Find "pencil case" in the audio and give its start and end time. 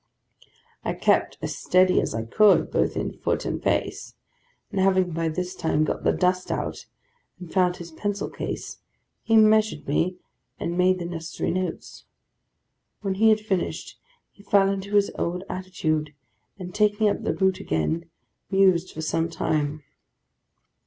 7.91-8.79